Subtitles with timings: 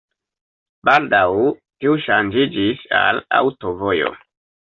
[0.87, 1.27] Baldaŭ
[1.83, 4.13] tiu ŝanĝiĝis al aŭtovojo.